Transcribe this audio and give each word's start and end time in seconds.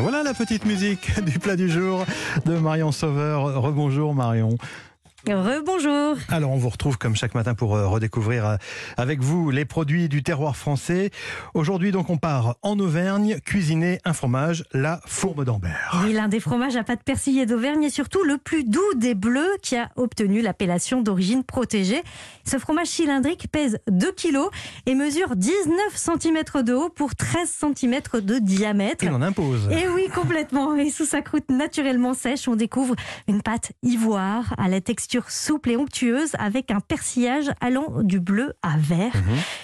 Voilà 0.00 0.22
la 0.22 0.34
petite 0.34 0.66
musique 0.66 1.20
du 1.24 1.38
plat 1.38 1.56
du 1.56 1.70
jour 1.70 2.04
de 2.44 2.58
Marion 2.58 2.92
Sauveur. 2.92 3.62
Rebonjour 3.62 4.14
Marion. 4.14 4.58
Rebonjour. 5.28 6.16
Alors 6.28 6.52
on 6.52 6.56
vous 6.56 6.68
retrouve 6.68 6.98
comme 6.98 7.16
chaque 7.16 7.34
matin 7.34 7.54
pour 7.54 7.74
euh, 7.74 7.88
redécouvrir 7.88 8.46
euh, 8.46 8.56
avec 8.96 9.20
vous 9.20 9.50
les 9.50 9.64
produits 9.64 10.08
du 10.08 10.22
terroir 10.22 10.56
français. 10.56 11.10
Aujourd'hui 11.54 11.90
donc 11.90 12.10
on 12.10 12.16
part 12.16 12.56
en 12.62 12.78
Auvergne 12.78 13.40
cuisiner 13.44 13.98
un 14.04 14.12
fromage, 14.12 14.64
la 14.72 15.00
fourme 15.04 15.44
d'Ambert. 15.44 16.00
Oui, 16.04 16.12
l'un 16.12 16.28
des 16.28 16.38
fromages 16.38 16.76
à 16.76 16.84
pâte 16.84 17.02
persillée 17.04 17.44
d'Auvergne 17.44 17.82
et 17.82 17.90
surtout 17.90 18.22
le 18.22 18.38
plus 18.38 18.62
doux 18.62 18.94
des 18.94 19.14
bleus 19.14 19.56
qui 19.62 19.76
a 19.76 19.90
obtenu 19.96 20.42
l'appellation 20.42 21.02
d'origine 21.02 21.42
protégée. 21.42 22.02
Ce 22.44 22.58
fromage 22.58 22.88
cylindrique 22.88 23.48
pèse 23.50 23.78
2 23.90 24.12
kg 24.12 24.38
et 24.86 24.94
mesure 24.94 25.34
19 25.34 25.74
cm 25.94 26.62
de 26.62 26.72
haut 26.72 26.88
pour 26.88 27.16
13 27.16 27.50
cm 27.74 28.00
de 28.22 28.38
diamètre. 28.38 29.02
Il 29.02 29.10
en 29.10 29.22
impose. 29.22 29.68
Et 29.72 29.88
oui, 29.88 30.08
complètement. 30.14 30.76
Et 30.76 30.90
sous 30.90 31.04
sa 31.04 31.20
croûte 31.20 31.50
naturellement 31.50 32.14
sèche, 32.14 32.46
on 32.46 32.54
découvre 32.54 32.94
une 33.26 33.42
pâte 33.42 33.72
ivoire 33.82 34.54
à 34.58 34.68
la 34.68 34.80
texture 34.80 35.15
souple 35.28 35.70
et 35.70 35.76
onctueuse 35.76 36.32
avec 36.38 36.70
un 36.70 36.80
persillage 36.80 37.50
allant 37.60 38.02
du 38.02 38.20
bleu 38.20 38.54
à 38.62 38.76
vert. 38.78 39.12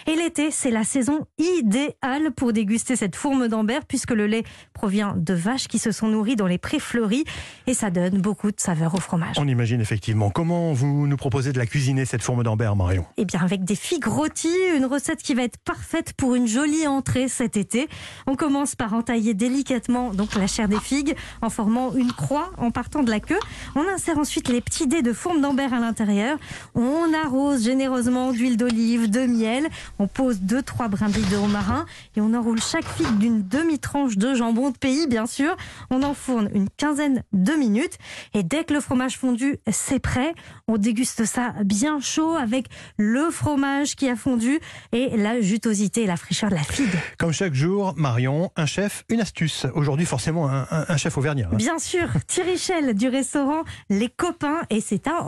Et 0.07 0.15
l'été, 0.15 0.51
c'est 0.51 0.71
la 0.71 0.85
saison 0.85 1.27
idéale 1.39 2.33
pour 2.37 2.53
déguster 2.53 2.97
cette 2.97 3.17
fourme 3.17 3.49
d'Ambert 3.49 3.85
puisque 3.87 4.11
le 4.13 4.27
lait 4.27 4.45
provient 4.73 5.15
de 5.17 5.35
vaches 5.35 5.69
qui 5.69 5.79
se 5.79 5.93
sont 5.93 6.09
nourries 6.09 6.37
dans 6.37 6.47
les 6.47 6.59
prés 6.59 6.79
fleuris 6.79 7.25
et 7.67 7.75
ça 7.75 7.91
donne 7.91 8.21
beaucoup 8.21 8.51
de 8.51 8.61
saveur 8.61 8.95
au 8.95 9.01
fromage. 9.01 9.37
On 9.39 9.49
imagine 9.49 9.81
effectivement. 9.81 10.31
Comment 10.31 10.73
vous 10.73 11.07
nous 11.07 11.17
proposez 11.17 11.53
de 11.53 11.59
la 11.59 11.67
cuisiner 11.67 12.05
cette 12.05 12.23
fourme 12.23 12.43
d'Ambert 12.43 12.77
Marion 12.77 13.05
Eh 13.17 13.25
bien, 13.25 13.41
avec 13.41 13.65
des 13.65 13.77
figues 13.77 14.07
rôties, 14.07 14.49
une 14.77 14.87
recette 14.87 15.23
qui 15.23 15.35
va 15.35 15.43
être 15.43 15.59
parfaite 15.59 16.13
pour 16.15 16.35
une 16.35 16.47
jolie 16.47 16.87
entrée 16.87 17.29
cet 17.29 17.57
été. 17.57 17.89
On 18.27 18.37
commence 18.37 18.75
par 18.75 18.95
entailler 18.95 19.35
délicatement 19.35 20.13
donc 20.13 20.35
la 20.35 20.47
chair 20.47 20.69
des 20.69 20.81
figues 20.81 21.15
en 21.41 21.51
formant 21.51 21.93
une 21.95 22.13
croix 22.13 22.51
en 22.59 22.71
partant 22.71 23.03
de 23.03 23.11
la 23.11 23.21
queue. 23.21 23.39
On 23.75 23.87
insère 23.89 24.19
ensuite 24.19 24.49
les 24.49 24.61
petits 24.61 24.87
dés 24.87 25.03
de 25.03 25.13
fourme 25.13 25.32
d'Ambert 25.41 25.73
à 25.73 25.81
l'intérieur. 25.81 26.39
On 26.75 27.13
arrose 27.25 27.65
généreusement 27.65 28.33
d'huile 28.33 28.57
d'olive, 28.57 29.11
de 29.11 29.21
miel. 29.27 29.67
On 29.99 30.07
pose 30.07 30.41
deux 30.41 30.63
trois 30.63 30.89
brindilles 30.89 31.25
de 31.31 31.37
romarin 31.37 31.87
et 32.17 32.21
on 32.21 32.35
enroule 32.35 32.61
chaque 32.61 32.85
figue 32.87 33.19
d'une 33.19 33.47
demi-tranche 33.47 34.17
de 34.17 34.35
jambon 34.35 34.71
de 34.71 34.77
pays, 34.79 35.07
bien 35.07 35.27
sûr. 35.27 35.57
On 35.91 36.03
enfourne 36.03 36.49
une 36.55 36.69
quinzaine 36.71 37.23
de 37.33 37.53
minutes 37.53 37.99
et 38.35 38.43
dès 38.43 38.65
que 38.65 38.75
le 38.75 38.81
fromage 38.81 39.19
fondu, 39.19 39.59
c'est 39.71 39.99
prêt. 39.99 40.35
On 40.69 40.77
déguste 40.79 41.25
ça 41.25 41.53
bien 41.65 42.01
chaud 42.01 42.35
avec 42.37 42.67
le 42.97 43.31
fromage 43.31 43.97
qui 43.97 44.09
a 44.09 44.17
fondu 44.17 44.61
et 44.93 45.17
la 45.17 45.41
jutosité 45.41 46.03
et 46.03 46.07
la 46.07 46.17
fraîcheur 46.17 46.51
de 46.51 46.55
la 46.55 46.63
figue. 46.63 46.89
Comme 47.19 47.33
chaque 47.33 47.55
jour, 47.55 47.95
Marion, 47.97 48.51
un 48.57 48.67
chef, 48.67 49.05
une 49.09 49.21
astuce. 49.21 49.67
Aujourd'hui 49.75 50.07
forcément 50.07 50.49
un, 50.49 50.67
un- 50.71 50.85
un 50.89 50.97
chef 50.97 51.17
auvergnat. 51.19 51.49
hein. 51.53 51.57
Bien 51.57 51.79
sûr, 51.79 52.09
Thierry 52.27 52.53
du 52.95 53.09
restaurant 53.09 53.63
Les 53.91 54.09
Copains 54.09 54.61
et 54.71 54.81
c'est 54.81 55.07
à 55.07 55.22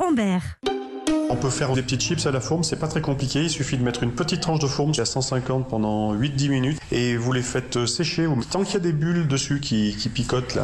On 1.30 1.36
peut 1.36 1.50
faire 1.50 1.72
des 1.72 1.82
petites 1.82 2.02
chips 2.02 2.26
à 2.26 2.30
la 2.30 2.40
fourme, 2.40 2.62
c'est 2.62 2.78
pas 2.78 2.86
très 2.86 3.00
compliqué. 3.00 3.42
Il 3.42 3.50
suffit 3.50 3.76
de 3.76 3.82
mettre 3.82 4.02
une 4.02 4.12
petite 4.12 4.40
tranche 4.40 4.60
de 4.60 4.66
fourme 4.66 4.92
à 4.98 5.04
150 5.04 5.68
pendant 5.68 6.14
8-10 6.14 6.48
minutes 6.48 6.78
et 6.92 7.16
vous 7.16 7.32
les 7.32 7.42
faites 7.42 7.86
sécher. 7.86 8.28
Tant 8.50 8.62
qu'il 8.62 8.74
y 8.74 8.76
a 8.76 8.80
des 8.80 8.92
bulles 8.92 9.26
dessus 9.26 9.58
qui, 9.58 9.96
qui 9.96 10.08
picotent, 10.10 10.58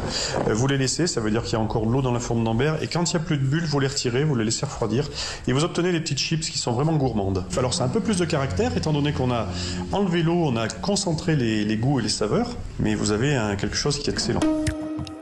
vous 0.47 0.67
les 0.67 0.78
laissez. 0.78 1.06
Ça 1.06 1.20
veut 1.20 1.31
dire 1.31 1.42
qu'il 1.42 1.55
y 1.55 1.56
a 1.56 1.61
encore 1.61 1.86
de 1.86 1.92
l'eau 1.92 2.03
dans 2.03 2.12
la 2.12 2.20
fourme 2.20 2.45
d'Ambert. 2.45 2.81
Et 2.83 2.86
quand 2.86 3.11
il 3.11 3.17
n'y 3.17 3.23
a 3.23 3.25
plus 3.25 3.39
de 3.39 3.42
bulles, 3.42 3.64
vous 3.64 3.81
les 3.81 3.89
retirez, 3.89 4.23
vous 4.23 4.36
les 4.36 4.45
laissez 4.45 4.67
refroidir 4.67 5.08
et 5.48 5.53
vous 5.53 5.64
obtenez 5.64 5.92
les 5.92 6.01
petites 6.01 6.19
chips 6.19 6.48
qui 6.48 6.58
sont 6.58 6.73
vraiment 6.73 6.95
gourmandes. 6.95 7.45
Alors, 7.56 7.75
c'est 7.75 7.83
un 7.83 7.89
peu 7.89 8.01
plus 8.01 8.19
de 8.19 8.25
caractère 8.25 8.77
étant 8.77 8.92
donné 8.92 9.12
qu'on 9.12 9.33
a 9.33 9.48
enlevé 9.92 10.23
l'eau, 10.23 10.45
on 10.45 10.56
a 10.56 10.69
concentré 10.69 11.36
les, 11.36 11.77
goûts 11.78 12.01
et 12.01 12.03
les 12.03 12.08
saveurs, 12.08 12.51
mais 12.78 12.95
vous 12.95 13.11
avez 13.11 13.36
quelque 13.58 13.77
chose 13.77 13.98
qui 13.98 14.11
est 14.11 14.12
excellent. 14.12 14.41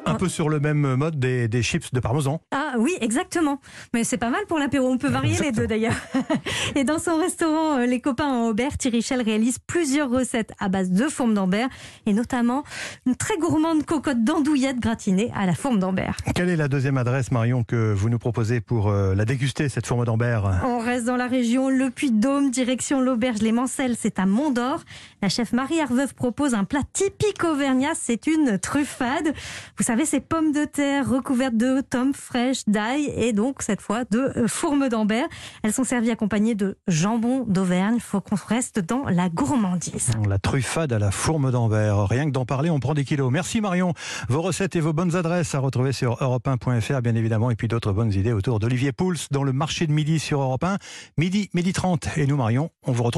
Un 0.08 0.14
peu 0.14 0.28
sur 0.28 0.48
le 0.48 0.60
même 0.60 0.94
mode 0.96 1.18
des, 1.18 1.48
des 1.48 1.62
chips 1.62 1.92
de 1.92 2.00
parmesan. 2.00 2.40
Ah 2.50 2.74
oui, 2.78 2.96
exactement. 3.00 3.60
Mais 3.94 4.04
c'est 4.04 4.16
pas 4.18 4.30
mal 4.30 4.40
pour 4.48 4.58
l'apéro. 4.58 4.88
On 4.88 4.98
peut 4.98 5.08
varier 5.08 5.38
les 5.38 5.52
deux 5.52 5.66
d'ailleurs. 5.66 5.94
Et 6.74 6.84
dans 6.84 6.98
son 6.98 7.16
restaurant 7.18 7.78
euh, 7.78 7.86
Les 7.86 8.00
Copains 8.00 8.26
en 8.26 8.48
Aubert, 8.48 8.76
Thierry 8.78 9.02
Chel 9.02 9.22
réalise 9.22 9.58
plusieurs 9.58 10.10
recettes 10.10 10.52
à 10.58 10.68
base 10.68 10.90
de 10.90 11.08
fourme 11.08 11.34
d'Ambert 11.34 11.68
et 12.06 12.12
notamment 12.12 12.62
une 13.06 13.16
très 13.16 13.36
gourmande 13.38 13.84
cocotte 13.84 14.22
d'andouillette 14.24 14.80
gratinée 14.80 15.30
à 15.34 15.46
la 15.46 15.54
fourme 15.54 15.78
d'Ambert. 15.78 16.16
Quelle 16.34 16.48
est 16.48 16.56
la 16.56 16.68
deuxième 16.68 16.98
adresse 16.98 17.30
Marion 17.30 17.64
que 17.64 17.92
vous 17.92 18.08
nous 18.08 18.18
proposez 18.18 18.60
pour 18.60 18.88
euh, 18.88 19.14
la 19.14 19.24
déguster 19.24 19.68
cette 19.68 19.86
fourme 19.86 20.04
d'Ambert? 20.04 20.62
On 20.64 20.78
reste 20.78 21.04
dans 21.06 21.16
la 21.16 21.26
région 21.26 21.68
Le 21.68 21.90
Puy-de-Dôme, 21.90 22.50
direction 22.50 23.00
l'auberge 23.00 23.40
Les 23.40 23.52
Mancelles, 23.52 23.96
c'est 23.98 24.18
à 24.18 24.26
Mont-d'Or. 24.26 24.82
La 25.22 25.28
chef 25.28 25.52
Marie 25.52 25.80
Arveuve 25.80 26.14
propose 26.14 26.54
un 26.54 26.64
plat 26.64 26.82
typique 26.92 27.44
auvergnat, 27.44 27.90
c'est 27.94 28.26
une 28.26 28.58
truffade. 28.58 29.32
Vous 29.76 29.84
savez, 29.84 29.97
ces 30.04 30.20
pommes 30.20 30.52
de 30.52 30.64
terre 30.64 31.08
recouvertes 31.08 31.56
de 31.56 31.80
tomes 31.80 32.14
fraîches, 32.14 32.62
d'ail 32.66 33.12
et 33.16 33.32
donc 33.32 33.62
cette 33.62 33.80
fois 33.80 34.04
de 34.04 34.32
euh, 34.36 34.48
fourme 34.48 34.88
d'Ambert. 34.88 35.26
Elles 35.62 35.72
sont 35.72 35.84
servies 35.84 36.10
accompagnées 36.10 36.54
de 36.54 36.76
jambon 36.86 37.44
d'Auvergne. 37.46 37.94
Il 37.96 38.00
faut 38.00 38.20
qu'on 38.20 38.36
reste 38.36 38.78
dans 38.80 39.04
la 39.08 39.28
gourmandise. 39.28 40.10
La 40.28 40.38
truffade 40.38 40.92
à 40.92 40.98
la 40.98 41.10
fourme 41.10 41.50
d'Ambert. 41.50 42.06
Rien 42.06 42.26
que 42.26 42.30
d'en 42.30 42.44
parler, 42.44 42.70
on 42.70 42.80
prend 42.80 42.94
des 42.94 43.04
kilos. 43.04 43.30
Merci 43.32 43.60
Marion. 43.60 43.94
Vos 44.28 44.42
recettes 44.42 44.76
et 44.76 44.80
vos 44.80 44.92
bonnes 44.92 45.16
adresses 45.16 45.54
à 45.54 45.58
retrouver 45.58 45.92
sur 45.92 46.16
europe1.fr, 46.16 47.02
bien 47.02 47.14
évidemment, 47.14 47.50
et 47.50 47.56
puis 47.56 47.68
d'autres 47.68 47.92
bonnes 47.92 48.12
idées 48.12 48.32
autour 48.32 48.58
d'Olivier 48.58 48.92
Pouls 48.92 49.28
dans 49.30 49.44
le 49.44 49.52
marché 49.52 49.86
de 49.86 49.92
midi 49.92 50.18
sur 50.18 50.40
Europe 50.40 50.64
1. 50.64 50.78
Midi, 51.16 51.50
midi 51.54 51.72
30. 51.72 52.08
Et 52.16 52.26
nous, 52.26 52.36
Marion, 52.36 52.70
on 52.86 52.92
vous 52.92 53.02
retrouve. 53.02 53.16